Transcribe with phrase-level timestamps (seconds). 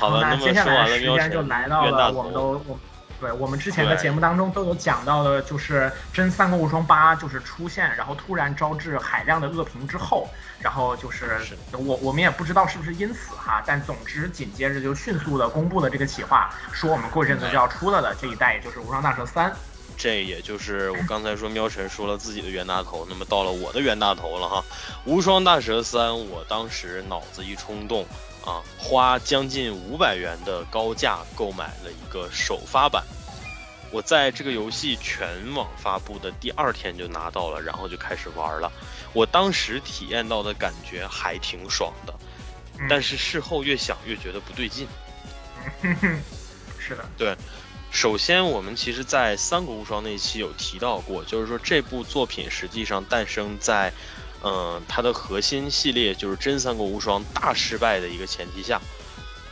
[0.00, 2.78] 好吧，那接下来时间就来到了我们都我。
[3.20, 10.26] 对我们之前的节目当中都有讲到的，就是真三国无双八就是出现，然后突然招致海量的恶评之后，
[10.58, 11.38] 然后就是
[11.72, 19.54] 我我们也不知道是不是因此哈，但总之紧接着就迅速的公布了这个企划，说我们过阵子就要出来了这一代，也就是无双大蛇三。
[19.98, 24.64] 这也就是我刚才说喵晨说了自己的冤大头，那么到了我的冤大头了哈，
[25.04, 28.06] 无双大蛇三，我当时脑子一冲动。
[28.44, 33.04] 啊，花将近五百元的高价购买了一个首发版，
[33.90, 38.72] 我在这个游戏全网发布的第二天就拿到了，然后就开始玩了。
[39.12, 42.14] 我当时体验到的感觉还挺爽的，
[42.88, 44.88] 但是事后越想越觉得不对劲。
[46.80, 47.36] 是的，对。
[47.90, 53.92] 首先，我们其实在《三国无双》那一期有提到过，就是说这部作品实际上诞生在。
[54.42, 58.80] 嗯，它的核心系列就是真三国无双大失败的一个前提下，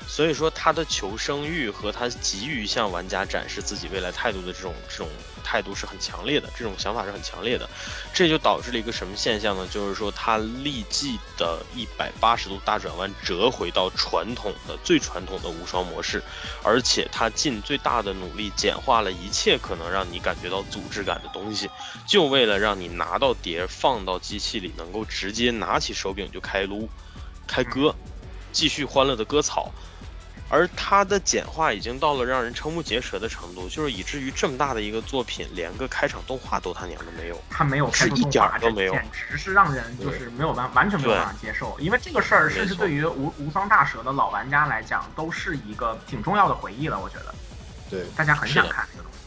[0.08, 5.08] 所以说他的求生欲和他急于向玩家展示自己未来态度的这种这种
[5.44, 7.68] 态度是很强烈的，这种想法是很强烈的，
[8.12, 9.68] 这就导致了一个什么现象呢？
[9.70, 16.22] 就是说他立即的一百八十度大转弯，折回到传统的最传统的无双模式，
[16.64, 21.70] 而且他尽最大的努力简化了一切可能让你感觉到组织感的东西，
[22.06, 26.88] 就为了让你拿到碟放到机器里，能够直接拿起手柄就开撸，
[27.46, 27.94] 开割。
[28.50, 29.70] 继续欢乐的割草，
[30.50, 41.78] 而它的简化已经到了让人瞠目结舌的程度，就是以至于这么大的一个作品，连个开场动画都他娘的没有，他没有是一点都没有，简直是让人就是没有办完全没有办法接受。
[41.78, 46.98] 因为这个事儿，甚至对于无无双大蛇的老玩家来讲，都是一个挺重要的回忆了。
[46.98, 47.34] 我觉得，
[47.90, 49.18] 对，大家很想看这个东西。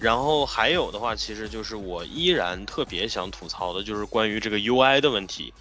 [0.00, 5.52] 然后还有的话，其实就是我依然特别想吐槽的，就是关于这个 UI 的问题。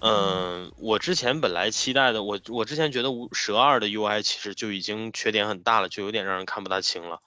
[0.00, 7.20] 嗯，我之前本来期待的，我我之前觉得无蛇二的 UI 其实就已经缺点很大了，就有点让人看不大清了。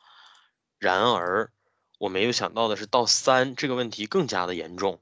[0.77, 1.51] 然而，
[1.97, 5.01] 我没有想到的是，到三这个问题更加的严重。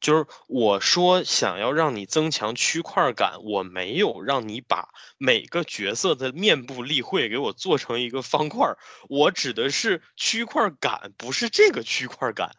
[0.00, 8.76] 就是我说想要让你增强区块感，我没有让你把每个角色的面部立绘给我做成一个方块，
[9.08, 12.54] 我指的是区块感，不是这个区块感。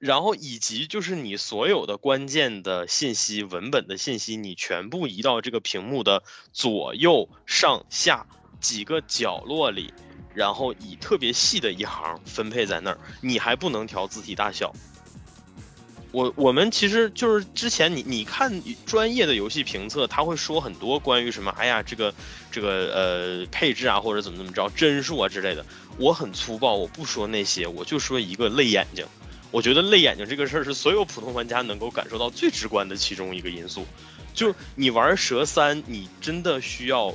[0.00, 6.22] 然后以及就是你所有的关键的信息、文本的信息，你全部移到这个屏幕的
[6.54, 8.26] 左右上下
[8.60, 9.92] 几个角落里，
[10.34, 14.74] 然后以特别细的一行分配在那儿，你还不能调字体大小。
[16.12, 18.50] 我我们其实就是之前你你看
[18.86, 22.12] 专业的游戏评测，他会说很多关于什么，哎呀这个
[22.50, 25.64] 这个呃配置啊或者怎么怎么着帧数啊之类的。
[25.98, 29.06] 我很粗暴，我不说那些，我就说一个累眼睛。
[29.50, 33.86] 我觉得累眼睛这个事儿是所有普通玩家能够感受到最直观的其中一个因素，
[34.32, 37.12] 就你玩蛇三，你真的需要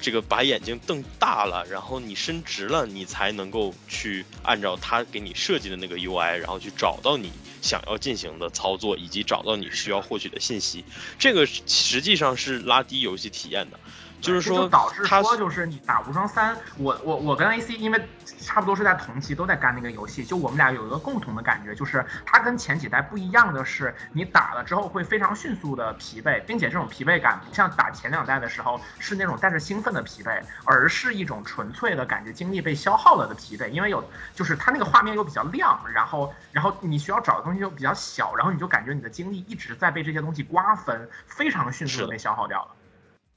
[0.00, 7.30] 这个把眼睛瞪大了，然后你伸直了，你才能够去按照他给你设计的那个 UI，然后去找到你
[7.62, 10.84] 想要进行的操作，以及找到你需要获取的信息。
[11.18, 13.78] 这个实际上是拉低游戏体验的。
[14.20, 34.02] 就是说，导致说，就是你打无双三，我我我跟 AC，因为差不多是在同期都在干那个游戏，就我们俩有一个共同的感觉，就是它跟前几代不一样的是，你打了之后会非常迅速的疲惫，并且这种疲惫感不像打前两代的时候是那种带着兴奋的疲惫，而是一种纯粹的感觉精力被消耗了的疲惫，因为有
[34.34, 42.70] 就是它那个画面又比较亮，然后然后你需要找的东西又比较小，然后你就感觉你的精力一直在被这些东西瓜分，非常迅速的被消耗掉了。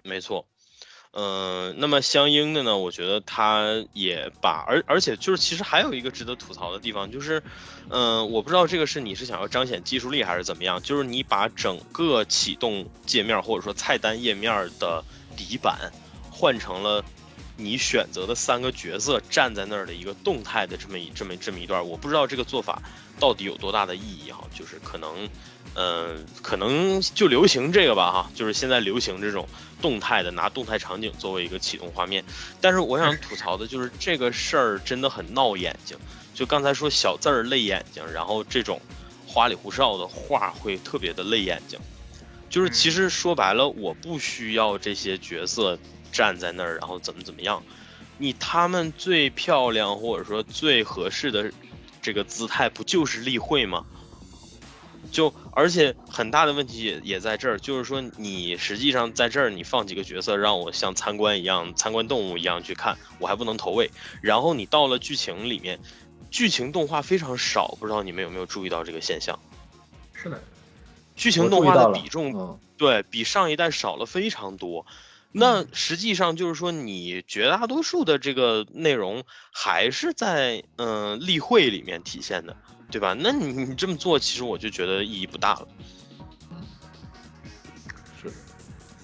[0.04, 0.44] 没错。
[1.14, 7.44] 嗯，那么相应的呢，我觉得他也把，而而且就是其实还有一个值得吐槽的地方，就是，
[7.90, 15.04] 嗯，我不知道这个是你是想要彰显技术力还是怎么样，就是你把整个启动界面或者说菜单页面的
[15.36, 15.92] 底板
[16.32, 17.04] 换成了
[17.58, 22.82] 你选择的三个角色站在那儿的一个动态的这么一这么这么一段，我不知道这个做法
[23.20, 25.28] 到底有多大的意义哈，就是可能。
[25.76, 29.48] 嗯，可能就流行这个吧，哈，就是现在流行这种
[29.82, 32.24] 动态的，拿动态场景作为一个启动画面。
[32.60, 35.98] 但是我想吐槽的就是这个事儿真的很闹眼睛。
[36.34, 38.82] 就刚才说小字儿累眼睛，然后这种
[39.26, 41.80] 花里胡哨的画会特别的累眼睛。
[42.50, 45.80] 就是其实说白了，我不需要这些角色
[46.12, 47.64] 站在那儿，然后怎么怎么样。
[48.18, 51.50] 你他们最漂亮或者说最合适的
[52.02, 53.86] 这个姿态，不就是例会吗？
[55.12, 63.92] 就而且很大的问题也也在这儿，就是说你实际上在这儿你放几个角色让我像参观一样参观动物一样去看，我还不能投喂。
[64.22, 65.80] 然后你到了剧情里面，
[66.32, 69.38] 剧情动画非常少，不知道你们有没有注意到这个现象？
[70.14, 70.42] 是的，
[71.16, 74.86] 剧情动画的比重对比上一代少了非常多。
[75.34, 82.58] 那实际上就是说，你绝大多数的这个内容还是在嗯例会里面体现的，
[82.92, 83.16] 对吧？
[83.18, 85.68] 那你你这么做，其实我就觉得意义不大了。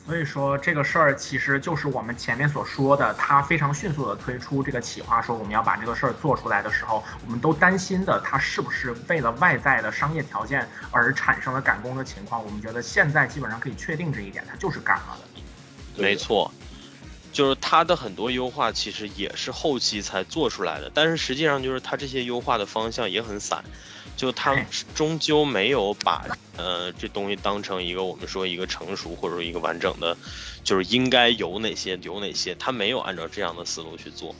[0.06, 12.42] 所以说这个事儿其实就是我们前面所说的，他非常迅速的推出这个企划，说我们要把这个事儿做出来的时候，我们都担心的，他是不是为了外在的商业条件而产生了赶工的情况？
[12.42, 16.01] 我们觉得现在基本上可以确定这一点，他就是赶了的。
[16.01, 16.50] 没错，
[17.38, 23.63] 就是它的很多优化其实也是后期才做出来的，但是实际上就是它这些优化的方向也很散。
[24.16, 24.57] 就它
[24.95, 26.25] 终究没有把
[26.57, 30.18] 呃这东西当成一个我们说一个成熟或者说一个完整的，
[30.63, 34.34] 就是应该有哪些有哪些，它没有按照这样的思路去做。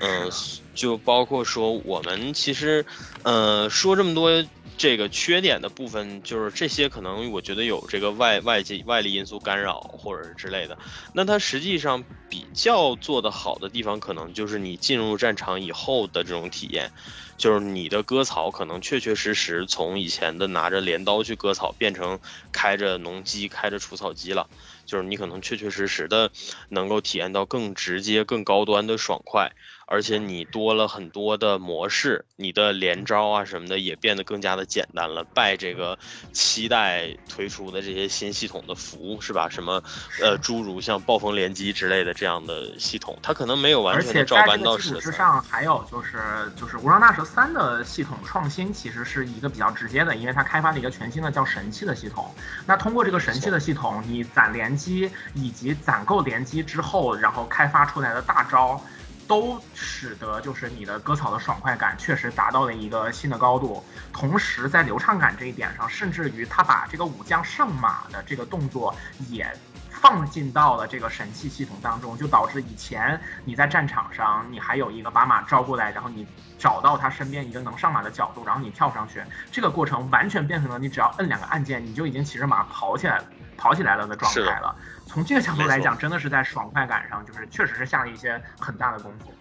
[0.00, 0.32] 嗯，
[0.74, 2.86] 就包括说我们其实
[3.22, 4.42] 呃说这么多
[4.76, 10.78] 这个缺点的部分，就是这些可能我觉得有这个外外界外力因素干扰或者是之类的。
[11.12, 16.90] 那它实际上比较做得好的地方，可能就是你进入战场以后的这种体验。
[17.36, 22.20] 就是你的割草可能确确实实从以前的拿着镰刀去割草，变成
[22.52, 24.48] 开着农机、开着除草机了。
[24.86, 26.30] 就是你可能确确实实的
[26.68, 29.50] 能够体验到更直接、更高端的爽快。
[29.86, 35.22] 而且你多了很多的模式，你的连招啊什么的也变得更加的简单了。
[35.34, 35.98] 拜这个
[36.32, 39.48] 期待推出的这些新系统的服务，是吧？
[39.48, 39.82] 什么
[40.22, 46.18] 呃，诸如像暴风连击之类的这样的系统，它可能没有完全的照搬到基础之上，还有就是
[46.56, 52.32] 就是无双大蛇三的系统创新，其实是一个比较直接的，因为它开发了一个全新的叫神器的系统。
[52.66, 58.80] 那通过这个神器的系统，你攒连击以及攒够连击之后，然后开发出来的大招。
[59.26, 63.82] 都使得就是你的割草的爽快感确实达到了一个新的高度，
[64.12, 68.94] 同时在流畅感这一点上，甚至于他把这个武将上马的这个动作
[69.28, 69.50] 也
[69.90, 76.26] 放进到了这个神器系统当中，就导致以前你在战场上你还有一个把马招过来，然后你
[76.58, 83.24] 找到他身边一个能上马的角度，然后你跳上去，这个过程完全变成了你只要摁两个按键，你就已经骑着马跑起来了。
[83.54, 84.74] 跑起来了的状态了。
[85.06, 89.32] 从这个角度来讲，真的是在爽快感上，就是确实是下了一些很大的功夫。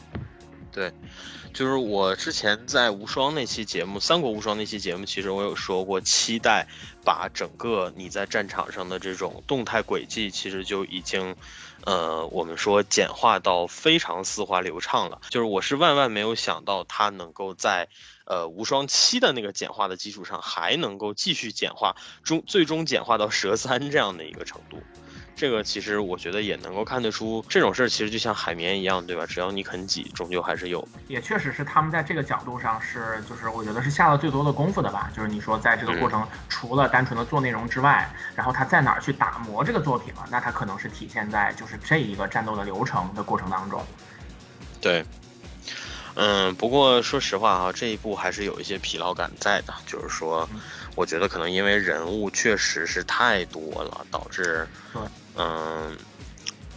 [0.71, 0.92] 对，
[1.54, 6.68] 就是我之前在无双那期节目《三国无双》那期节目，其实我有说过，期待
[7.06, 11.36] 把整个你在战场上的这种动态轨迹，其实就已经，
[11.86, 15.21] 呃，我们说简化到非常丝滑流畅了。
[15.30, 17.88] 就是我是万万没有想到，它能够在
[18.25, 24.78] 呃无双七的那个简化的基础上，还能够继续简化，终最终简化到蛇三这样的一个程度。
[25.36, 29.25] 这个其实我觉得也能够看得出，这种事儿其实就像海绵一样，对吧？
[29.25, 30.88] 只要你肯挤，终究还是有。
[31.08, 35.12] 也确实是他们在这个角度上是，就是我觉得是下了最多的功夫的吧。
[35.16, 40.24] 就是你说在这个过程，除了单纯的做内容之外，然后他在哪儿去打磨这个作品了？
[40.30, 43.84] 那他可能是体现在就是这一个战斗的流程的过程当中。
[44.80, 45.04] 对，
[46.15, 50.48] 嗯，不过说实话啊，这一部还是有一些疲劳感在的，就是说，
[50.95, 54.68] 我觉得可能因为人物确实是太多了，导致。
[55.36, 55.98] 嗯，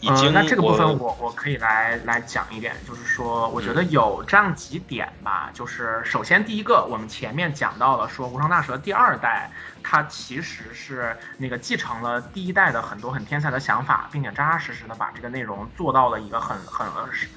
[0.02, 9.50] 嗯，那这个部分我我可以来来讲一点，就是说，我觉得有这样几点吧，就是首先第一个，我们前面讲到了说无双大蛇第二代。
[9.88, 16.84] 它其实是那个继承了第一代的很多很天才的想法，并且扎扎实实的把这个内容做到了一个很很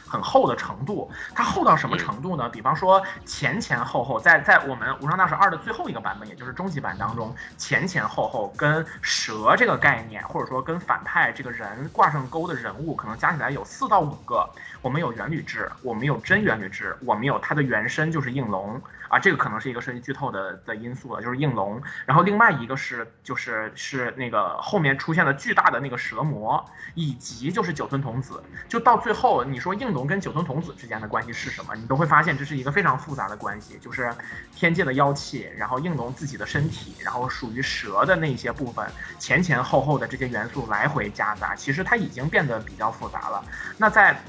[0.08, 1.12] 很厚的程度。
[1.36, 2.50] 它厚到什么程度呢？
[2.50, 14.50] 比方说前前后后，在在我们无双大蛇二的最后一个版本，也就是终极版当中，前前后后跟蛇这个概念，或者说跟反派这个人挂上钩的人物，可能加起来有四到五个。
[14.82, 18.82] 我们有元吕志，我们有真元吕志，我们有它的原身就是应龙。
[19.10, 21.82] 啊，这个可能是一个涉及剧透的的因素了，就是应龙。
[22.06, 26.64] 然后另外一个是，就是是那个后面出现了巨大的那个蛇魔，
[26.96, 28.42] 以及就是九吞童子。
[28.68, 31.76] 就到最后，你说应龙跟九吞童子之间的关系是什么？
[31.76, 34.14] 你都会发现这是一个非常复杂的关系，就是
[34.56, 38.88] 天界的妖气，然后应龙自己的身体，然后属于蛇的那些部分，
[39.18, 43.44] 前前后后的这些元素来回夹杂，其实它已经变得比较复杂了。
[43.78, 44.22] 那在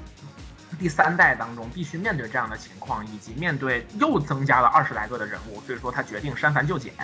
[0.81, 6.95] 第三代当中必须面对这样的情况，以及面对又增加了二十来个的人物，所以说他决定删繁就简，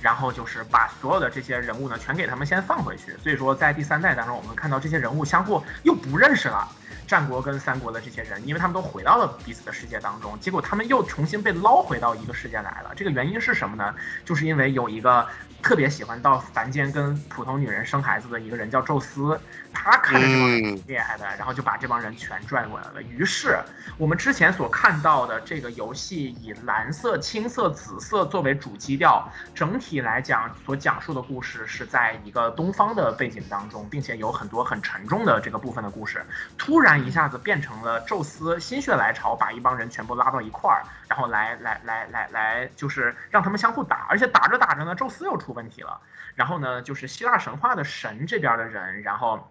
[0.00, 3.16] 然后就是把所有的这些人物呢全给他们先放回去。
[3.22, 6.68] 所以说在第三代当中，我们看到这些人物相互又不认识了，
[7.06, 12.92] 战国跟三国的这些人，因为他们都回到了彼此的世界当中，结果他们又重新被捞回到一个世界来了。
[12.94, 13.94] 这个原因是什么呢？
[14.24, 15.26] 就是因为有一个
[15.62, 19.38] 特别喜欢到凡间跟普通女人生孩子的一个人叫宙斯。
[19.78, 23.02] 他看着这帮人挺厉害的，然后就把这帮人全拽过来了。
[23.02, 23.58] 于是
[23.98, 36.26] 我们之前所看到的这个游戏以蓝色、青色、紫色作为主基调，整体体来讲所讲述的故事是在一个东方的背景当中，并且有很多很沉重的这个部分的故事，
[36.58, 46.00] 突然一下子变成了宙斯心血来潮，把一帮人全部拉到一块儿，然后来来来来来，就是让他们相互打，而且打着打着呢，宙斯又出问题了。
[46.34, 49.48] 然后呢，就是希腊神话的神这边的人，然后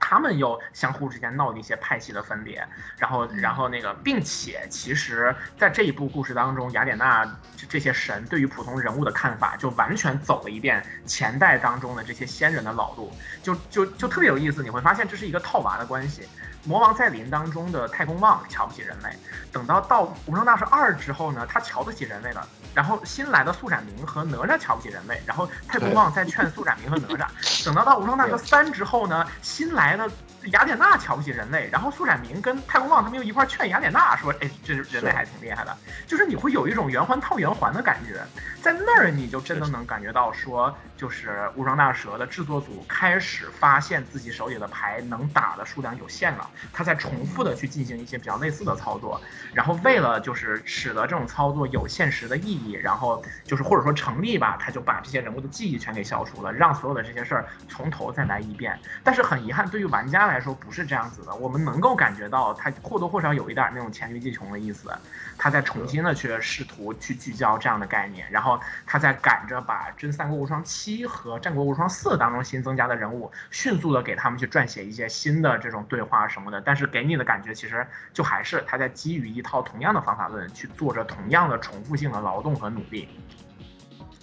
[0.00, 7.24] 他们又相互之间闹了一些派系的分裂，然后，然后那个，并且其实，在这一部故事当中，雅典娜
[7.56, 13.12] 这这些神对于普通人物的看法，就完全走了一遍前代当中的这些先人的老路，
[13.42, 14.62] 就就就特别有意思。
[14.62, 16.28] 你会发现这是一个套娃的关系。
[16.64, 19.10] 魔王在林当中的太公望瞧不起人类，
[19.52, 22.44] 等到到无双大师二之后呢，他瞧得起人类了。
[22.76, 27.26] 然后新来的素展明和哪吒瞧不起人类，然后太公望在劝素展明和哪吒。
[27.64, 30.06] 等到到无双大哥三之后呢，新来的。
[30.52, 35.76] 雅典娜瞧不起人类，然后苏展明跟太空望他们又一块劝雅典娜说：“哎，这人类还挺厉害的。”
[36.06, 38.22] 就是你会有一种圆环套圆环的感觉，
[38.62, 49.20] 在那儿你就真的能感觉到说，就是无双大蛇的制作组开始发现自己手里的牌能打的数量有限了，他在重复的去进行一些比较类似的操作，
[49.52, 58.78] 然后为了就是使得这种操作有现实的意义，然后就是或者说成立吧，他就把这些人物的记忆全给消除了，让所有的这些事儿从头再来一遍。
[59.02, 64.90] 但是很遗憾，对于玩家来，来说不是这样子的，我们能够感觉到他或多或少有一点那种黔驴技穷的意思，
[65.38, 83.08] 他在重新的去试图去聚焦这样的概念，然后他在赶着把《真三国无双七》和《战国无双四》当中新增加的人物，迅速的给他们去撰写一些新的这种对话什么的，但是给你的感觉其实就还是他在基于一套同样的方法论去做着同样的重复性的劳动和努力。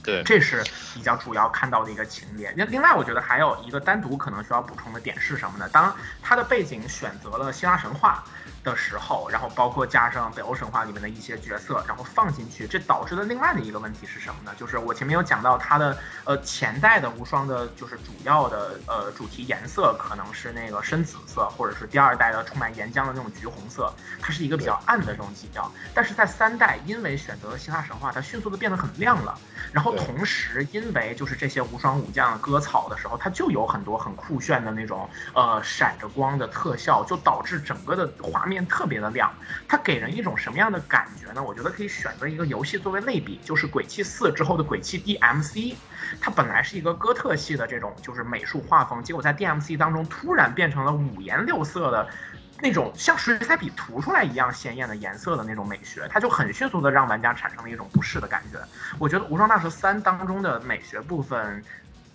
[0.04, 2.54] 对，这是比较主要看到的一个情节。
[2.56, 5.68] 那另外，我觉得还有一个单独可能需要补充的点是什么呢？
[5.70, 8.24] 当它的背景选择了希腊神话。
[8.63, 14.53] 的时候，然后包括加上北欧神话里面的一些角色，然后放进去，这导致的另外的一个问题是什么呢？
[14.58, 25.70] 就是我前面有讲到它的呃前代的无双的，就是主要的呃主题颜色可能是那个深紫色，或者是第二代的充满岩浆的那种橘红色，它是一个比较暗的这种基调。
[25.93, 29.38] 但是在三代，因为选择了希腊神话，它迅速的变得很亮了。
[29.74, 38.53] 然后同时，因为就是这些无双武将割草的时候，它就有很多很酷炫的那种呃闪着光的特效，就导致整个的画面。
[38.54, 39.34] 面特别的亮，
[39.68, 41.42] 它给人一种什么样的感觉呢？
[41.44, 45.54] 我觉得可以选择一个游戏作为类比，就是《鬼泣四》之后的《鬼泣 DMC》，
[46.22, 52.08] 它本来是一个哥特系的这种就是美术画风，结果在 DMC 当中突然变成了五颜六色的
[52.62, 58.60] 那种像水彩笔涂出来一样鲜艳的颜色的那种美学，它就很迅速的让玩家产生了一种不适的感觉。
[59.00, 61.64] 我觉得《无双大蛇三》当中的美学部分，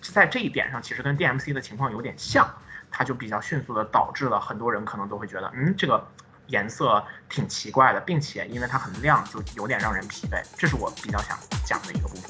[0.01, 2.49] 在这一点上其实跟 DMC 的情况有点像，
[2.89, 6.07] 它就比较迅速的导致了很多人可能都会觉得，嗯，这个。
[6.49, 10.43] 颜色挺奇怪的，并且因为它很亮，就有点让人疲惫。
[10.57, 12.23] 这是我比较想讲的一个部分。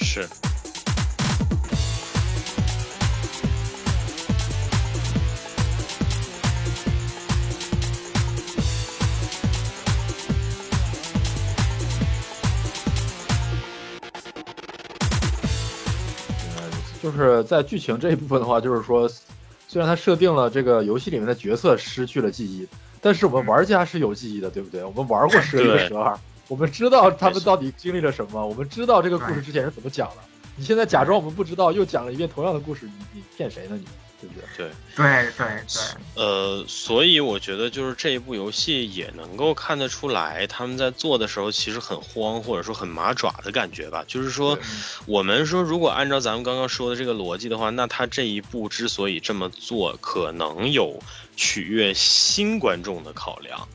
[0.00, 0.28] 是。
[17.02, 19.10] 就是在剧情这一部分的话，就是说。
[19.74, 22.64] 虽然它设定了这个游戏里面的角色失去了记忆，
[23.00, 24.84] 但是我们玩家是有记忆的，对不对？
[24.84, 26.14] 我们玩过《十一十二》，
[26.46, 30.18] 我们知道他们到底经历了什么，我们知道这个故事之前是怎么讲的。
[30.54, 33.76] 你现在假装我们不知道，又讲了一遍同样的故事，你你骗谁呢？
[33.76, 33.84] 你？
[34.28, 34.70] 对不对？
[34.96, 36.22] 对对对对。
[36.22, 44.04] 呃，所以我觉得就是这一部游戏也能够看得出来，他们在做的时候其实很慌，或者说很麻爪的感觉吧。
[44.06, 44.58] 就是说，
[45.06, 51.02] 我们说如果按照咱们刚刚说的这个逻辑的话，那他这一步之所以这么做，可能有
[51.36, 53.68] 取悦新观众的考量。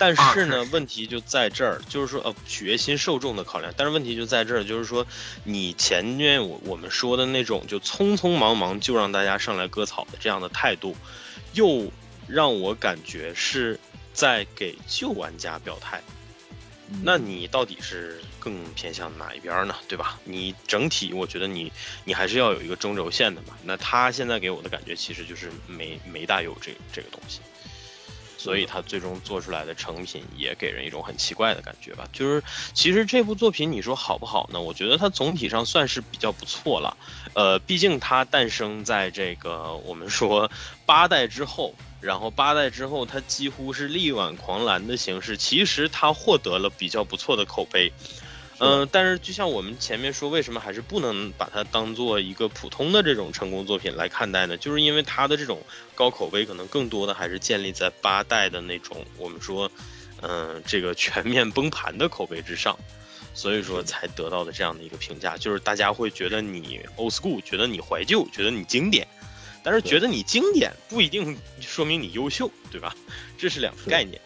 [0.00, 3.70] 但是呢，问题就在这儿，就是说，呃，取悦新受众的考量。
[3.76, 5.06] 但是问题就在这儿，就是说，
[5.44, 10.96] 你前面我我们说的那种，就匆匆忙忙就让大家上来割草的这样的态度，
[11.52, 11.92] 又
[12.26, 13.78] 让我感觉是
[14.14, 16.00] 在给旧玩家表态。
[17.04, 19.76] 那你到底是更偏向哪一边呢？
[19.86, 20.18] 对吧？
[20.24, 21.70] 你整体，我觉得你
[22.04, 23.54] 你还是要有一个中轴线的嘛。
[23.62, 27.40] 那他现在给我的感觉，其实就是没没大有这这个东西。
[28.40, 32.08] 所以他最终做出来的成品也给人一种很奇怪的感觉吧。
[32.10, 32.42] 就是
[32.72, 34.58] 其实这部作品你说好不好呢？
[34.58, 36.96] 我觉得它总体上算是比较不错了。
[37.34, 40.50] 呃，毕竟它诞生在这个我们说
[40.86, 45.36] 八代之后，然后八代之后它几乎是力挽狂澜的形式。
[45.36, 47.92] 其实它获得了比较不错的口碑。
[48.60, 54.56] 嗯，但是就像我们前面说，为什么还是不能把它当做一个普通的这种成功作品来看待呢？
[54.56, 55.62] 就是因为它的这种
[55.94, 59.70] 高口碑，可能更多的还是建立在八代的那种我们说，
[60.20, 62.78] 嗯，这个全面崩盘的口碑之上，
[63.32, 69.08] 所以说才得到的这样的一个评价，就是大家会觉得你 old school，觉得你怀旧，觉得你经典，
[69.62, 72.94] 但是觉得你经典不一定 说明你优秀，对吧？
[73.38, 74.20] 这是两个概念。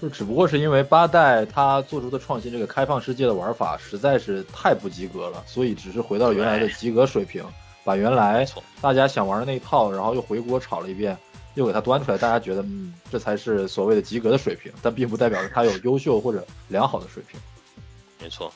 [0.00, 7.44] 就只不过是因为八代它做出的创新，这个开放世界的玩法实在是太不及格了，所以只是回到原来的及格水平，
[7.84, 8.46] 把原来
[8.80, 11.16] 大家想玩的那一套，然后又回锅炒了一遍，
[11.54, 17.40] 又给它端出来，大家觉得嗯，这才是所谓的及格的水平，但并不代表着它有优秀或者良好的水平。
[18.20, 18.52] 没错。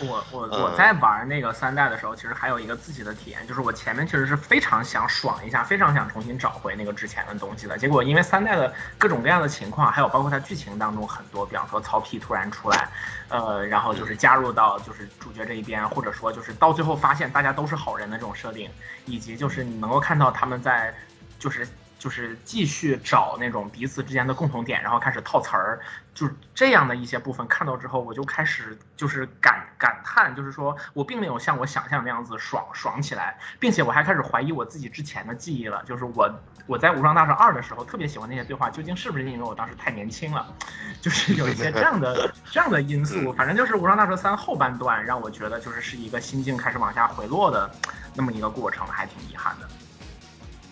[0.00, 7.76] 我我我在玩那个三代的时候，其实还有一个自己的体验，就是我前面其实是非常想爽一下，非常想重新找回那个之前的东西的。
[7.76, 12.88] 结果因为三代的各种各样的情况，还有包括它剧情当中很多，比方说曹丕突然出来，
[13.28, 18.70] 呃，然后就是加入到就是主角这一边，或者说就是到最后发现大家都是好人的这种设定，
[19.04, 20.94] 以及就是你能够看到他们在
[21.38, 21.66] 就是。
[21.98, 25.80] 就是继续找那种彼此之间的共同点，然后开始套词儿，
[26.14, 35.82] 就是这样的一些部分看到之后，我就开始就是感感叹，就是说我并没有像我想象那样子爽爽起来，并且我还开始怀疑我自己之前的记忆了。
[35.84, 36.30] 就是我
[36.66, 40.46] 我在《无双大蛇二》的时候特别喜欢那些对话，究竟是不是因为我当时太年轻了？
[41.02, 43.32] 就是有一些这样的 这样的因素。
[43.32, 47.70] 反正就是《无双大蛇三》后半段让我觉得就是是一个心境开始往下回落的
[48.14, 49.68] 那么一个过程，还挺遗憾的。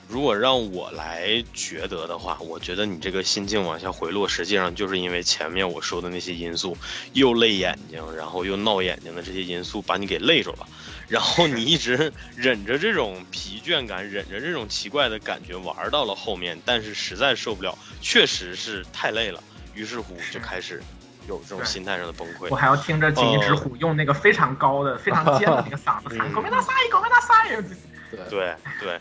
[0.08, 6.76] 如果让我来觉得的话，我觉得你这个心境往下回落，实际上就是因为前面我说的那些因素，
[7.12, 10.66] 又累眼睛，然后又闹眼睛的这些因素把你给累着了，
[11.08, 19.42] 然后你一直忍着这种疲倦感，忍着这种奇怪的感觉玩到了后面，但是实在受不了，确实是太累了，
[19.74, 20.80] 于是乎就开始
[21.28, 22.46] 有这种心态上的崩溃。
[22.48, 27.60] 我还要听着锦衣之虎用那个非常高的、非常尖的那个嗓子喊“狗面大赛，狗面大赛”，
[28.30, 29.00] 对对。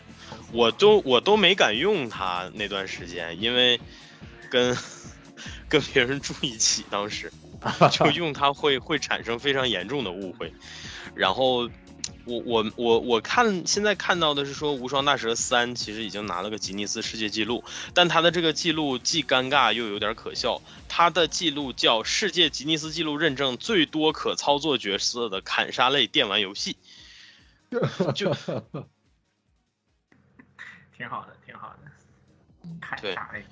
[0.52, 3.80] 我都我都没敢用它那段时间，因为
[4.48, 4.76] 跟
[5.68, 7.32] 跟别人住一起，当时
[7.90, 10.52] 就用它会会产生非常严重的误会。
[11.14, 11.68] 然后
[12.24, 20.60] 我我我我看现在看到的是说《无双大蛇三》其实已经拿了个吉尼斯世界纪录，但它的这个记录既尴尬又有点可笑。
[20.88, 26.76] 它的记录叫世界吉尼斯纪录认证最多可操作角色的砍杀类电玩游戏，
[28.14, 28.32] 就。
[30.96, 33.44] 挺好的，挺好的，看啥嘞？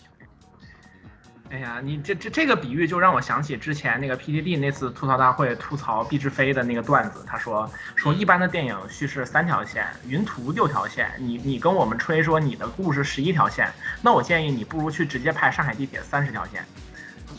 [1.51, 7.23] 哎呀，你这这这个比喻就让我想起之前那个 PDD 那次吐槽大会吐槽毕志飞的那个段子。
[7.27, 16.65] 他说说一般的电影叙事三条线，云图六条线，你你跟我们吹说你的故事十一条线，那我建议你不如去直接拍上海地铁三十条线。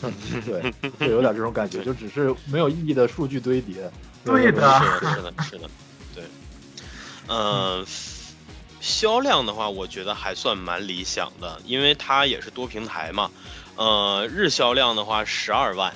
[0.46, 3.90] 对，就有点这种感觉，就只是没有意义的数据堆叠。
[4.24, 5.68] 对的，是的，是的，
[6.14, 6.24] 对，
[7.26, 7.84] 嗯。
[8.80, 13.30] 销量的话，我觉得还算蛮理想的，因为它也是多平台嘛。
[13.76, 15.92] 呃，日销量的话十二万，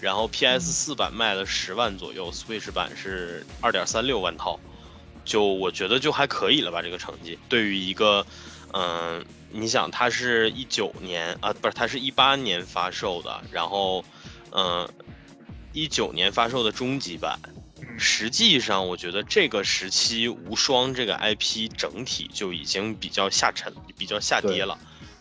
[0.00, 4.60] 然后 PS 四版卖了十万左右，Switch 版是二点三六万套，
[5.24, 7.38] 就我觉得就还可以了吧，这个成绩。
[7.48, 8.24] 对于一个，
[8.72, 14.04] 嗯，你想，它是一九年啊，不是，它是一八年发售的，然后，
[14.52, 14.88] 嗯，
[15.72, 17.38] 一九年发售的终极版。
[17.96, 24.78] 实际上，我觉得这个时期无双这个 IP 整体就已经比较下沉、比较下跌了，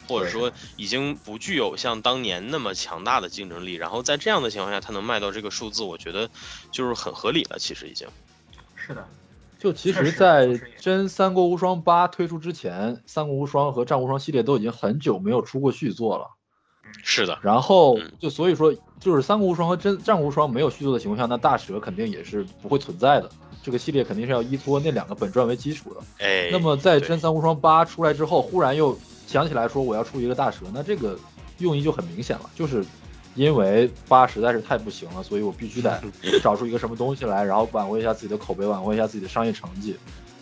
[0.07, 3.73] 或者说已经不具有像当年那么强大的竞争力。
[3.73, 6.29] 然后在这样的情况下，它能卖到这个数字，我觉得
[6.71, 7.57] 就是很合理了。
[7.59, 8.07] 其实已经
[8.75, 9.07] 是的，
[9.59, 10.47] 就其实，在
[10.79, 16.36] 真三国无双八推出之前，三国无双和战无双系列都已经很久没有出过续作了。
[17.03, 23.29] 是的，然后就所以说，就是三国无双和真战国无双没有续作的情况下，那大蛇肯定也是不会存在的。
[23.63, 26.01] 这个系列肯定是要依托那两个本传为基础的。
[26.25, 31.17] 哎，那么在真三无双八出来之后，忽然又想起来说我要出一个大蛇，那这个
[31.57, 32.85] 用意就很明显了，就是
[33.35, 36.01] 因为八实在是太不行了，所以我必须得
[36.41, 39.95] 找出一个什么东西来，然后挽回一下自己的口碑，挽回一下自己的商业成绩。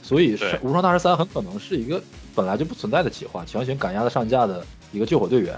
[0.04, 2.00] 所以无双大蛇三很可能是一个
[2.36, 5.58] 本来就不存在的企划，强行赶鸭子上架的一个救火队员。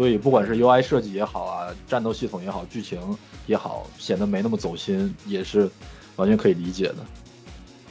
[0.00, 2.98] 所以，不管是 UI 设计也好啊，战斗系统也好，剧情
[3.46, 5.70] 也好，显得没那么走心，也是
[6.16, 6.96] 完全可以理解的。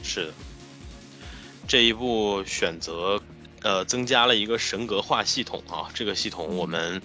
[0.02, 0.32] 是的，
[1.68, 3.22] 这一部选择
[3.62, 7.00] 呃增加了一个神格化系统啊，这个系统我们。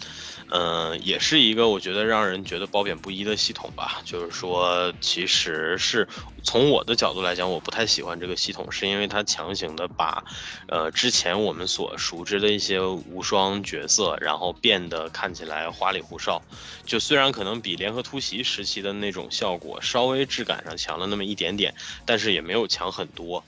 [0.51, 3.99] 嗯，也是一个我觉得让人觉得褒贬不一的系统吧。
[4.05, 6.07] 就是说，其实是
[6.43, 10.23] 从我的角度来讲，我不太喜欢这个系统，是因为它强行的把，
[10.67, 16.39] 呃，之前我们所熟知的一些无双角色，然后变得看起来花里胡哨。
[16.85, 21.73] 就虽然可能比联合突袭时期的那种效果稍微质感上强了那么一点点，
[22.05, 23.43] 但是也没有强很多，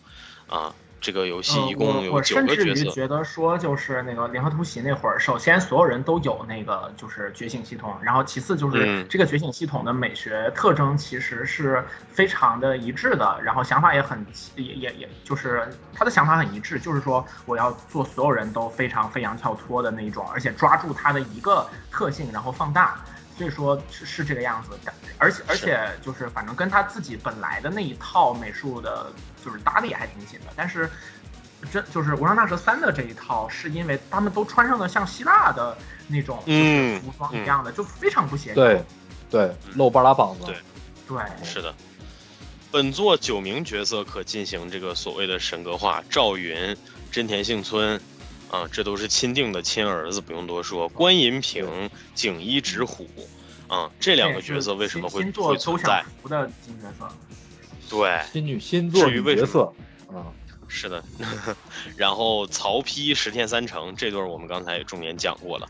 [0.47, 0.73] 啊。
[0.99, 2.41] 这个游戏一共有九个角色。
[2.41, 22.99] 我甚至于觉得说，就是那个联合突袭那会儿，首先所有人都有那个就是觉醒系统，然后其次就是这个觉醒系统的美学特征其实是非常的一致的，然后想法也很也也也就是他的想法很一致，就是说我要做所有人都非常飞扬跳脱的那种，而且抓住他的一个特性然后放大，
[23.37, 24.69] 所以说是是这个样子。
[25.19, 29.11] 而且而且就是反正跟他自己本来的那一套美术的。
[29.47, 30.89] 就是搭的也还挺紧的，但是，
[31.71, 35.77] 这就是《无上大蛇三》的这一套，是因为他们都穿上了像希腊的
[36.09, 38.61] 那种服装一样的，就非常不协调。
[38.61, 38.83] 对，
[39.29, 40.45] 对，露半拉膀子。
[40.45, 40.57] 对，
[41.07, 41.73] 对，是的。
[42.69, 46.75] 本作九名角色可进行这个所谓的神格化，赵云、
[47.09, 47.95] 真田幸村，
[48.51, 50.89] 啊，这都是钦定的亲儿子，不用多说。
[50.89, 53.07] 关银平、景一直虎，
[53.69, 56.03] 啊，这两个角色为什么会会存在？
[56.27, 57.09] 的金角色。
[57.89, 59.73] 对，新女新作角色，
[60.11, 60.27] 啊，
[60.67, 61.03] 是的，
[61.95, 65.67] 然后曹丕、石田三成这对我们刚才也重点讲过了，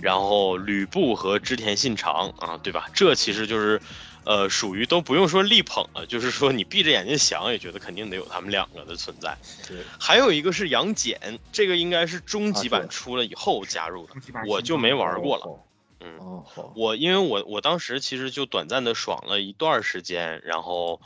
[0.00, 2.90] 然后吕布和织田信长啊，对吧？
[2.92, 3.80] 这其实就是，
[4.24, 9.36] 呃，属于都不用说力捧了，就是说你闭着眼睛想也觉得肯定得有他们两个的存在。
[9.66, 11.18] 对，还有一个是杨戬，
[11.52, 14.12] 这个应该是终极版出了以后加入的，
[14.46, 15.58] 我就没玩过了。
[16.20, 16.44] 嗯，
[16.76, 21.00] 我因为我我当时其实就短暂的爽了一段时间，然后。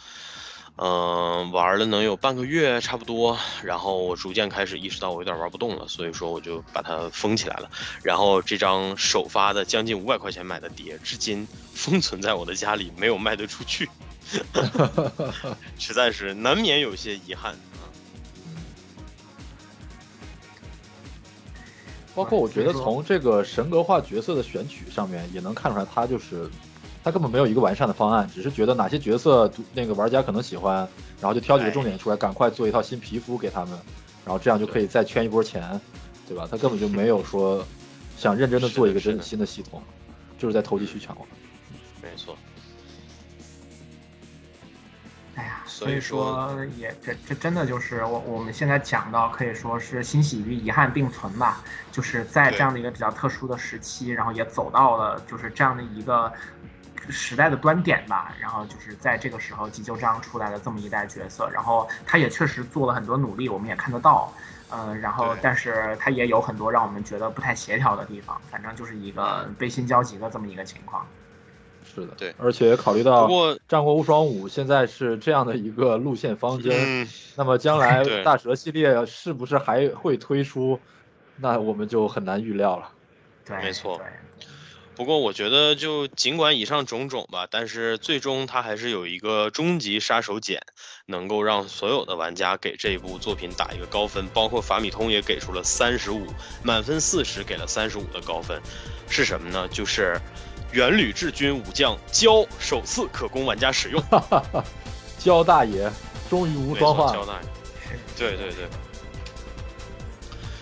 [0.80, 7.68] 嗯，玩了能有半个月差不多，然后我逐渐开始意识到我有点玩不动了，所以说我就把它封起来了。
[8.00, 13.90] 然后这张首发的将近五百块钱买的碟，至今 封存在我的家里，没有卖得出去，
[15.80, 17.56] 实在是难免有些遗憾
[22.18, 26.48] 包括我觉得从这个神格化角色的选取上面，也能看出来他就是。
[27.04, 30.76] 他根本没有一个完善的方案，只是觉得哪些角色那个玩家可能喜欢，
[31.20, 33.78] 然后就挑几个重点出来，赶快做一套新皮肤给他们，
[34.26, 35.81] 然后这样就可以再圈一波钱，
[36.26, 36.46] 对吧？
[36.50, 37.64] 他根本就没有说
[38.18, 39.81] 想认真的做一个真新的系统，
[40.37, 41.16] 就是在投机取巧。
[42.02, 42.37] 没错。
[45.79, 51.62] 所以说也这这真的就是我我们现在讲到可以说是欣喜与遗憾并存吧，
[51.93, 56.33] 就是在这样的一个比较特殊的时期，然后也走到了就是这样的一个。
[57.11, 64.31] 时代的端点吧，然后就是在这个时候，急救章出来了这么一代角色，然后他也确实做了很多努力，我们也看得到，
[64.69, 71.07] 嗯，然后但是他也有很多让我们觉得不太协调的地方，反正就是一个悲心交集的这么一个情况。
[72.00, 73.26] 是的，对，而且考虑到
[73.68, 80.78] 《战国无双五》现在是这样的一个路线方针，那么将来 大蛇系列是不是还会推出，
[81.37, 82.90] 那我们就很难预料了。
[83.44, 84.00] 对，没错。
[84.94, 90.58] 不过我觉得，就尽管以上种种吧，但是最终它还是有一个终极杀手锏，
[91.06, 96.26] 能够让所有的玩家给这一部作品打一个高分，包括法米通也给出了三十五，
[96.64, 98.61] 满分四十给了三十五的高分，
[99.08, 99.68] 是什么呢？
[99.68, 100.20] 就是
[100.72, 104.02] 元吕志军武将焦首次可供玩家使用，
[105.18, 105.90] 焦大爷
[106.28, 107.48] 终于无双化，焦大爷，
[108.16, 108.68] 对对对，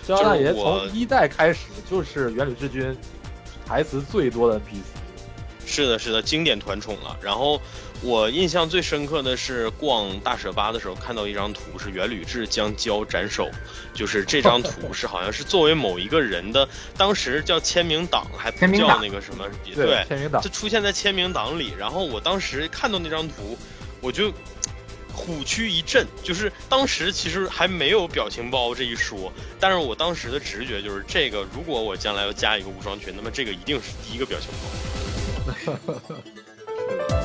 [0.06, 2.96] 焦大爷从一代开始就是元吕志军。
[3.68, 7.16] 台词最多的 NPC，是的，是的，经典团宠了。
[7.20, 7.60] 然后
[8.02, 13.50] 我印象最深刻的是逛大蛇吧的时候，看到一张图是元吕志将焦斩首，
[13.94, 21.72] 就是这张图是好像是作为某一个人的当时叫签名档，还不叫那个什么，对，签名档，就出现在签名档里。
[21.78, 23.58] 然后我当时看到那张图，
[24.00, 24.32] 我就。
[25.18, 34.50] 虎躯一震，就是当时其实还没有表情包这一说，但是我当时的直觉就是这个，如果我将来要加一个无双群，那么这个一定是第一个表情
[35.66, 36.04] 包。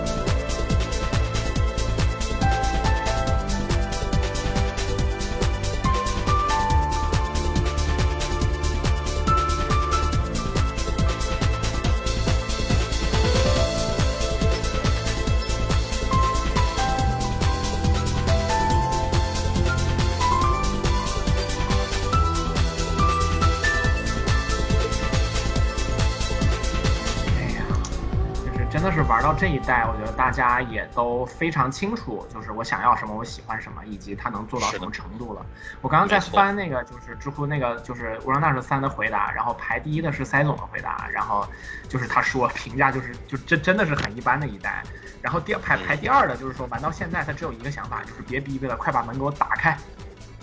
[29.12, 35.45] 玩到这一代，我觉得大家也都非常清楚，就是我想要什么，我喜欢什么，以及它能做到什么程度了。
[35.82, 41.45] 我刚刚在翻那个，就是知乎那个，就是《无双大蛇三》的回答，然后排第一的是塞总的回答，然后
[41.89, 44.82] 就是他说评价就是就这真的是很一般的一代。
[45.21, 49.78] 然后第排排第二的就是说玩到现在他只有一个想法，就是别逼逼了，快把门给我打开。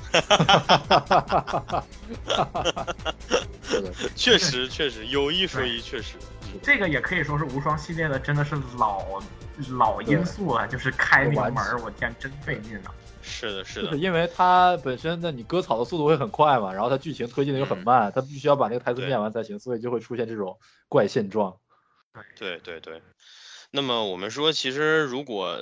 [0.12, 1.84] 哈哈哈哈哈
[2.36, 2.84] 哈！
[4.14, 6.16] 确实确实有一说一，确实
[6.62, 9.20] 这个也可以说是无双系列的，真的是老
[9.70, 10.66] 老因素了。
[10.68, 12.94] 就是开那个门，我天，真费劲啊！
[13.22, 21.56] 是的，是的，是因为它本身的你割草的速度会很快嘛，然后它剧情推进的又很慢，它必须要把那个台词念完才行，所以就会出现这种怪现状。
[22.36, 23.02] 对对对，
[23.70, 25.58] 那么我们说，其实如果。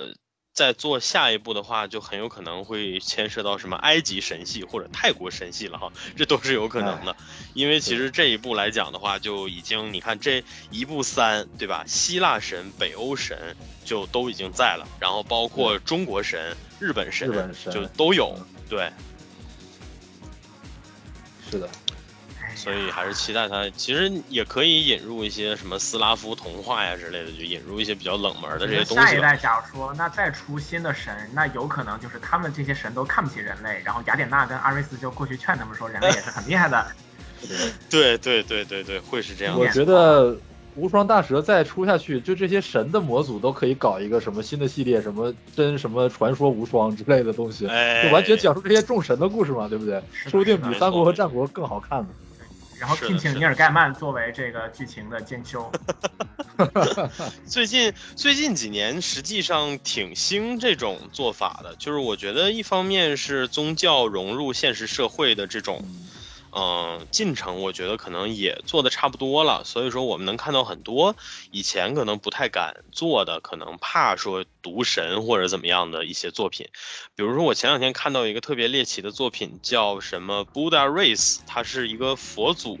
[0.57, 7.15] 在做下一步的话，就很有可能会牵涉到什么埃及神系或者泰国神系了哈，这都是有可能的。
[7.53, 11.83] 因为其实这一步来讲的话，就已经你看这一步三对吧？
[11.85, 17.31] 希腊神、北欧神就都已经在了，然后包括中国神、日本神
[17.71, 18.35] 就都有，
[18.67, 18.91] 对，
[21.51, 21.69] 是的。
[22.57, 29.03] 所以还是期待他，其实也可以引入一些什么斯拉夫童话呀之类的，就引入一些比较冷门的这些东西。
[29.03, 36.85] 下一代假如说那再出新的神，那有可能就是他们这些神都看不起人类，然后雅典娜跟阿瑞斯就过去劝他们说，人类也是很厉害的。
[37.89, 39.57] 对对对对对，会是这样。
[39.57, 40.35] 我觉得
[40.75, 50.01] 无双大蛇再出下去，就这些神的模组都可以搞一个什么新的系列，什么真什么传说无双之类的东西，就完全讲述这些众神的故事嘛，对不对？
[50.11, 52.07] 说不定比三国和战国更好看呢。
[52.79, 55.71] 然后聘请尼尔盖曼作为这个剧情的监修。
[57.45, 65.79] 最近最近几年实际上挺兴这种做法的，就是我觉得一方面是宗教融入现实社会的这种。
[65.83, 66.07] 嗯，
[67.11, 71.15] 进程我觉得可能也做的差不多了，所以说我们能看到很多
[71.51, 76.67] 以前可能不太敢做的，可能怕说毒神或者怎么样的一些作品，
[77.15, 82.79] 比如说我前两天看到一个特别猎奇的作品，叫什么 Buddha Race，它是一个佛祖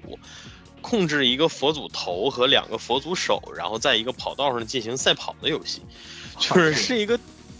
[0.81, 5.81] 控制一个佛祖头和两个佛祖手，然后在一个跑道上进行赛跑的游戏，
[6.39, 7.19] 就是是一个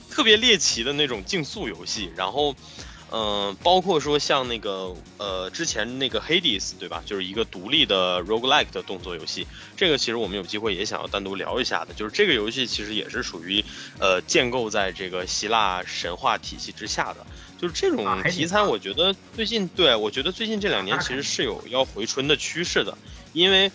[0.10, 2.56] 特别猎奇的那种竞速游戏，然后。
[3.10, 7.02] 嗯，包括说像那个呃，之前那个 Hades 对吧？
[7.06, 9.48] 就是一个独立的 roguelike 的动作游戏。
[9.76, 11.93] 这个其实我们有机会也想要单独聊一下的。
[11.93, 13.63] 就是这个游戏其实也是属于
[14.00, 17.26] 呃建构在这个希腊神话体系之下的。
[17.58, 22.98] 就是这种题材，我觉得最近对我觉得最近这两年其实是有要回春的趋势的，
[23.34, 23.72] 因为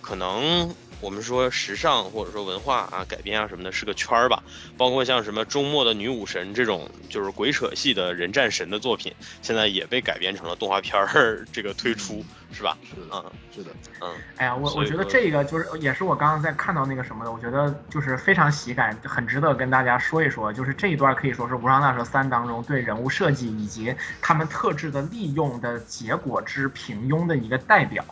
[0.00, 0.74] 可能。
[1.00, 4.42] 我们说时尚或者说文化啊改编啊什么的是个圈儿吧，
[4.76, 12.76] 包括像什么周末的女武神这种就是鬼扯系的人战神的作品，现在也被改编成了动画片儿，这个推出是吧？
[12.82, 14.14] 是的，嗯，是的，嗯。
[14.36, 20.52] 哎呀，我我觉得这个就是也是我刚刚在看到那个什么的，我觉得就是非常喜感，很值得跟大家说一说。
[20.52, 28.02] 就是这一段可以说是《无双大蛇三》当中对人物设计以及他们特质的利用的结果之平庸的一个代表。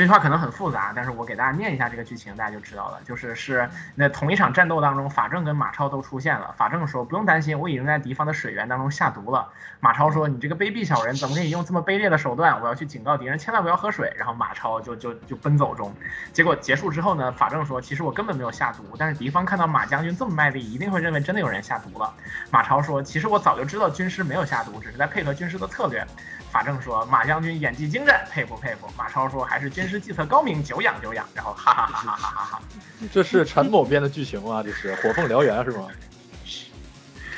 [0.00, 2.98] 这句话可能很复杂，但是我给大家念一下这个剧情，大家就知道了。
[3.04, 6.54] 就是是那同一场战斗当中，法正跟马超都出现了。
[6.56, 9.46] 法正说：“不用担心，我已经在敌方的水源当中下毒了。”
[9.78, 12.58] 马超说：“你这个卑鄙小人，怎么可以用这么卑劣的手段？
[12.62, 15.94] 我要去警告敌人，千万不要喝水。”然后马超就就就奔走中。
[16.32, 22.10] 结果结束之后呢，法正说：“其实我根本没有下毒，但是敌方看到马将军这么卖力，一定会认为真的有人下毒了。”
[22.50, 26.02] 马超说：“其实我早就知道军师没有下毒，只是在配合军师的策略。”
[26.50, 32.62] 法正说：“马将军演技精湛，佩服佩服。”马超说：“还是军师计策高明，久仰久仰。”然后哈哈哈哈哈哈哈！
[33.12, 34.62] 这是陈某编的剧情吗？
[34.62, 35.88] 这是火凤燎原是吗？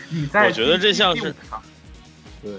[0.08, 0.46] 你在？
[0.46, 1.34] 我觉得这像是，
[2.42, 2.52] 对，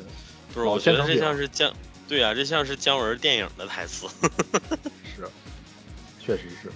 [0.53, 0.65] 不是？
[0.65, 1.73] 我觉得这像是姜，
[2.07, 4.07] 对啊，这像是姜文电影的台词。
[5.15, 5.27] 是，
[6.19, 6.71] 确实是。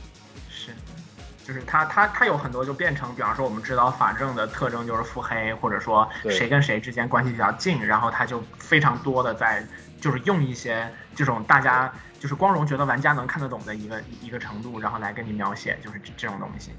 [1.47, 9.65] 就是他，他，他有很多就变成，比方说我们知道法政的特征就是腹黑，或者说谁跟谁之间关系比较近，然后他就非常多的在
[10.01, 16.73] 就是用一些这种大家就是光荣觉得玩家能看得懂的一个一个程度，然后来跟你描写就是这种东西。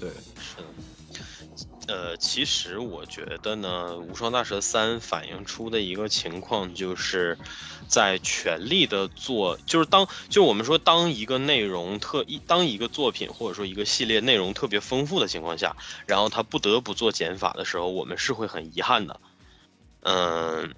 [0.00, 0.64] 对，是的。
[1.90, 7.36] 呃，其实我觉得呢，《无双大蛇三》反映出的一个情况，就是
[7.88, 15.76] 在全力的做，就是当就我们说，当一个内容特一，当一个作品或者说一个系列内容特别丰富的情况下，
[16.06, 19.20] 然后他不得不做减法的时候，我们是会很遗憾的。
[20.02, 20.72] 嗯。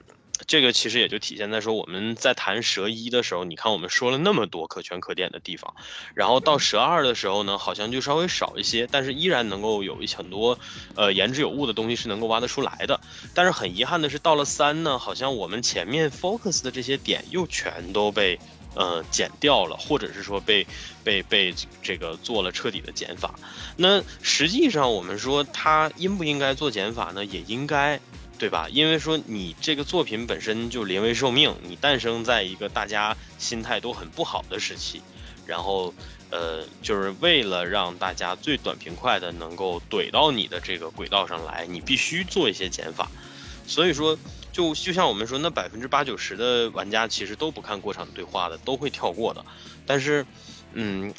[0.46, 5.74] 这个其实也就体现在说，我们在谈蛇一的时候，你看我们说了那么多可圈可点的地方，
[6.14, 10.58] 然后到蛇二的时候呢，好像就稍微少一些，但是依然能够有一很多，
[10.94, 13.00] 呃，言之有物的东西是能够挖得出来的。
[13.34, 18.38] 但是很遗憾的是，到了三呢，好像我们前面 focus 的这些点又全都被
[18.74, 20.66] 呃减掉了，或者是说被
[21.04, 23.34] 被被这个做了彻底的减法。
[23.76, 27.24] 那实际上我们说它应不应该做减法呢？
[27.24, 27.98] 也应该，
[28.42, 28.66] 对吧？
[28.68, 35.00] 因为说你这个作品本身就临危受命，你诞生在一个大家心态都很不好的时期，
[35.46, 35.94] 然后
[36.28, 43.08] 呃，就是为了让大家最短平快的能够怼到你的这个轨道上来，你必须做一些减法。
[43.64, 44.18] 所以说。
[44.52, 49.42] 就就像我们说，那百分之八九十的玩家其实都不看过场对话的，都会跳过的。
[49.86, 50.26] 但是，
[50.74, 51.10] 嗯，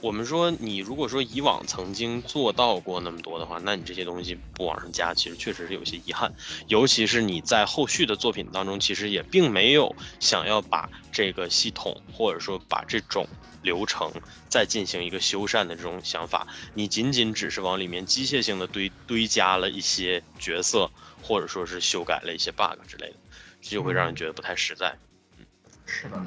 [0.00, 6.32] 我们说你如果说以往曾经做到过那么多的话，那你这些东西不往上加，其实确实是有些遗憾。
[6.68, 13.26] 尤其是你在后续的作品当中，其实也并没有想要把这个系统或者说把这种
[13.62, 14.10] 流程
[14.48, 20.90] 再进行一个修缮的这种想法，你仅仅只是往里面机械性的堆堆加了一些角色。
[21.20, 23.16] 或者说是修改了一些 bug 之类的，
[23.60, 24.96] 这就会让人觉得不太实在。
[25.36, 25.44] 嗯，
[25.84, 26.22] 是的。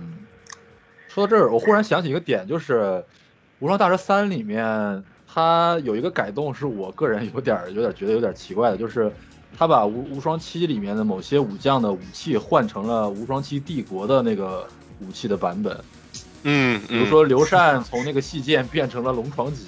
[1.07, 2.73] 说到这儿，我忽然想起一个点，就是
[3.61, 9.09] 《无双大蛇三》里面它有一个改动，是我个人有点有点觉得有点奇怪的，就是
[9.57, 14.67] 他把无无双七里面的某些武将的武器换成了无双七帝国的那个
[14.99, 15.79] 武器的版本。
[16.43, 19.67] 嗯，比如说刘禅从那个细剑变成了龙床戟，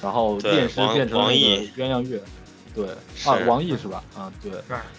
[0.00, 2.22] 然后剑师变成了那个鸳鸯月。
[2.74, 2.88] 对
[3.24, 4.02] 啊，王毅是吧？
[4.16, 4.52] 啊，对，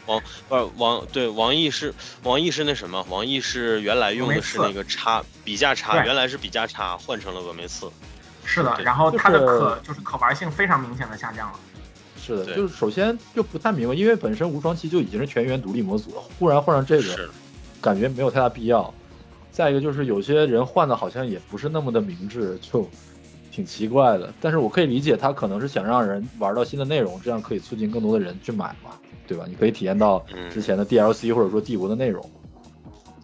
[0.05, 3.05] 王不是王，对王毅是王毅是那什么？
[3.09, 7.89] 王毅是原来用的是那个叉笔架叉，原来是笔架叉换成了峨眉刺。
[8.43, 11.59] 是的，然后它的可就是可玩性非常明显的下降了。
[12.21, 17.29] 是的，就是首先就不太明白，因为本身无双七就已经是全员独立模组了，忽然换上这个，
[17.79, 18.93] 感觉没有太大必要。
[19.51, 22.89] 再一个就是有些人换的好像也不是那么的明智，就。
[23.51, 29.45] 挺奇怪的，但是我可以理解他可能是想让人玩到新的内容，这样可以促进更多的人去买嘛，对吧？
[29.47, 32.27] 你可以体验到之前的 DLC 或者说帝国的内容，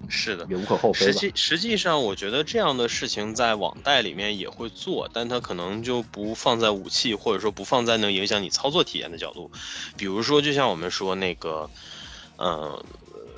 [0.09, 1.05] 是的，也无可厚非。
[1.05, 9.49] 实际实际上，我觉得这样的事情在网贷里面也会做，但它可能就不放在武器或者说不放在能影响你操作体验的角度，
[9.95, 11.69] 比如说，就像我们说那个，
[12.37, 12.83] 嗯。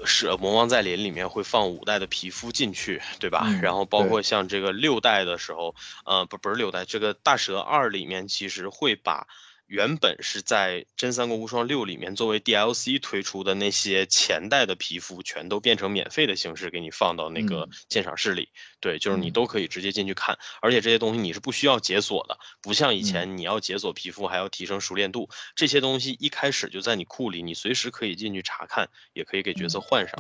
[0.06, 3.48] 是魔王在林里面会放五代的皮肤进去，对吧？
[3.62, 9.28] 然后包括像这个六代的时候，呃，不不是六代，这个大蛇二里面其实会把。
[9.70, 18.50] 原本是在《真三国无双六》里面作为 DLC 推出的那些前代的皮肤，全都变成免费的形式给你放到那个鉴赏室里。
[18.80, 25.30] 对，就是你都可以直接进去看，而且这些东西你是不需要解锁的，不像以前你要解锁皮肤还要提升熟练度。
[25.56, 30.16] 这些东西一开始就在你库里，你随时可以进去查看，也可以给角色换上。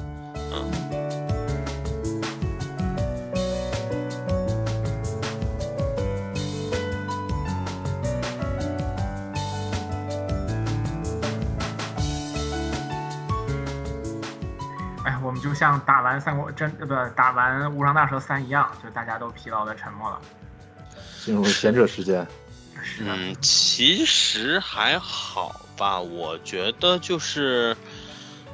[0.53, 0.88] 嗯。
[15.49, 20.21] 就像打完三国真呃不打完无双大蛇三一样，就大家都疲劳的沉默了。
[21.25, 22.25] 进入贤者时间。
[22.99, 27.75] 嗯，其实还好吧，我觉得就是，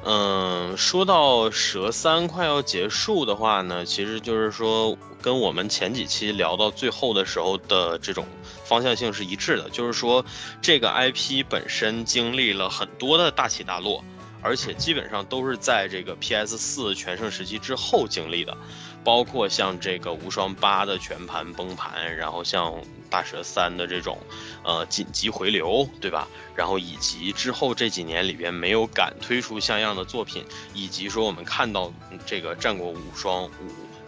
[0.04, 8.26] 嗯，说到蛇三快要结束的话呢，其实就是说跟我们前几期聊到最后的时候的这种
[8.64, 10.24] 方向性是一致的，就是说
[10.62, 14.02] 这个 IP 本身经历了很多的大起大落。
[14.42, 18.56] 而且基本上都是在这个 PS 四全盛时期之后经历的，
[19.02, 22.74] 包括像这个无双八的全盘崩盘，然后像
[23.10, 24.18] 大蛇三的这种，
[24.62, 26.28] 呃紧急回流，对吧？
[26.54, 30.44] 然后以及之后这几年里边没有敢推出像样的作品，
[30.74, 31.92] 以及说我们看到
[32.24, 33.50] 这个战国无双五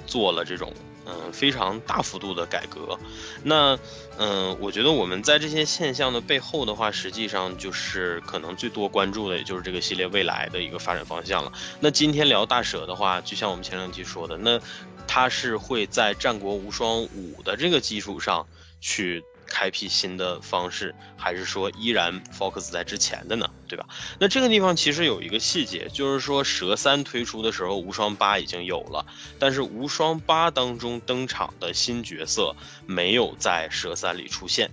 [0.07, 0.73] 做了这种。
[1.09, 2.99] 嗯，非常大幅度的改革。
[3.43, 3.79] 那，
[4.19, 11.53] 嗯，我觉得我们在这些现象的背后的话，实际上就是可能最多关注的，也就是这个系列未来的一个发展方向了。
[11.81, 14.61] 那今天聊大蛇的话，就像我们前两期说的，那
[15.07, 18.47] 它是会在战国无双五的这个基础上
[18.81, 19.25] 去。
[19.49, 23.49] 开辟新的方式，还是说依然 focus 在之前的呢？
[23.67, 23.87] 对吧？
[24.19, 29.05] 那这个地方其实有一个细节，就是说蛇三推出的时候，无双八已经有了，
[29.39, 32.55] 但是无双八当中登场的新角色
[32.87, 34.71] 没有在蛇三里出现。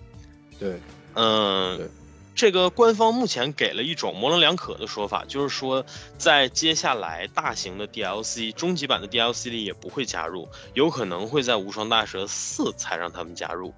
[0.60, 0.80] 对，
[1.16, 1.90] 嗯，
[2.34, 5.86] 这个官方目前给了一种模棱两可的说法，就是说
[6.18, 13.74] 在接下来大型的 DLC 终极版的 DLC 里也不会加入，有可能会在无双大蛇四才让他们加入。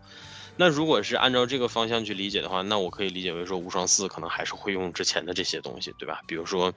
[0.57, 6.21] 那如果是按照这个方向去理解的话，那我可以理解为说无双四可能还是会用之前的这些东西，对吧？
[6.27, 6.73] 比如说，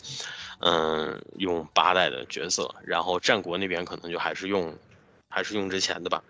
[0.60, 4.76] 嗯，用八代的角色，然后战国那边可能就还是用，
[5.30, 6.22] 还是用之前的吧。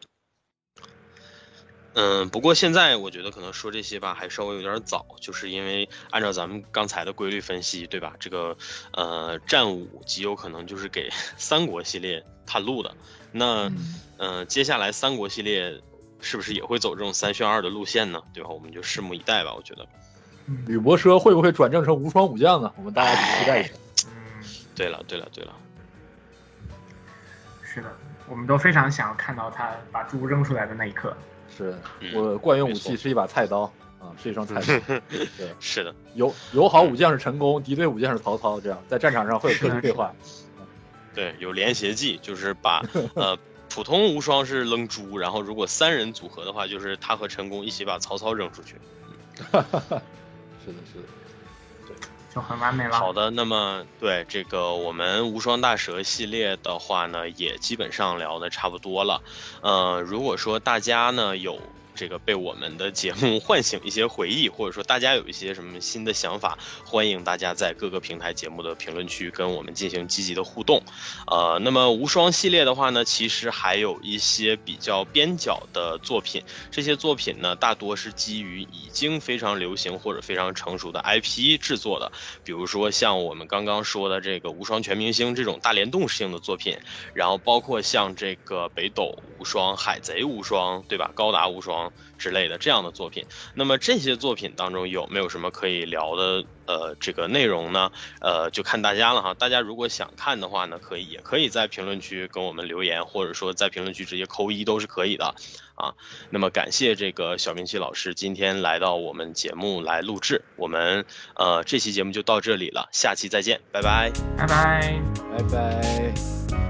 [1.94, 8.14] 嗯，不过现在我觉得可能说这些吧，还稍微有点早，就是因为按照咱们刚才的规律分析，对吧？
[8.20, 8.56] 这个
[8.92, 12.94] 呃战五极有可能就是给 三国系列探路的。
[13.32, 13.68] 那
[14.18, 15.80] 嗯，接下来三国系列
[16.20, 18.20] 是不是也会走这种三选二的路线呢？
[18.32, 18.50] 对吧？
[18.50, 19.54] 我们就拭目以待吧。
[19.54, 19.86] 我觉得，
[20.66, 22.72] 吕伯奢会不会转正成无双武将呢？
[22.76, 23.70] 我们大家期待一下。
[24.06, 24.44] 嗯，
[24.74, 25.52] 对了，对了，对了，
[27.62, 27.92] 是的，
[28.28, 31.16] 我们都非常想要看到他把猪扔出来的那一刻。
[31.56, 33.62] 是嗯我惯用武器是一把菜刀
[33.98, 34.62] 啊，是一双菜刀。
[35.08, 40.14] 对，是的，友友好武将是陈宫，敌对武将是曹操，这样在战场上会有特殊对话。
[41.12, 42.80] 对，有连携技，就是把
[43.14, 43.36] 呃
[43.70, 48.74] 普通无双是扔猪，然后如果三人组合的话，就是他和陈宫一起把曹操扔出去。
[49.50, 50.02] 哈哈哈
[50.62, 51.04] 是的，是的。
[51.86, 51.96] 对
[52.34, 52.98] 就很完美了。
[52.98, 59.22] 好的，那么对这个我们无双大蛇系列的话呢，也基本上聊的差不多了。
[59.62, 61.58] 呃，如果说大家呢有
[61.94, 70.82] 这个被我们的节目 唤醒一些回忆，或者说大家有一些什么新的想法，欢迎大家在各个平台节目的评论区跟我们进行积极的互动。
[71.26, 82.10] 呃，那么无双系列的话呢，其实还有一些比较边角的作品，这些作品呢大多是基于已经非常流行或者非常成熟的 IP 制作的。
[82.44, 86.76] 比如说像我们刚刚说的这个《无双全明星》这种大联动性的作品，
[87.14, 91.10] 然后包括像这个北斗无双、海贼无双，对吧？
[91.14, 91.79] 高达无双
[92.18, 93.24] 之类的这样的作品。
[93.54, 97.90] 那么这些作品当中有没有什么可以聊的呃这个内容呢？
[98.20, 99.34] 呃，就看大家了哈。
[99.34, 105.34] 大家如果想看的话呢，可以也可以在评论区跟我们留言，或者说在评论区直接扣一都是可以的
[105.74, 105.94] 啊。
[106.30, 111.04] 那么感谢这个小明奇老师今天来到我们节目来录制，我们
[111.34, 114.10] 呃这期节目就到这里了，下期再见，拜拜。
[114.36, 115.00] 拜拜。
[115.30, 116.69] 拜拜。